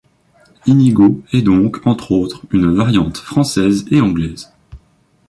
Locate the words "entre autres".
1.85-2.41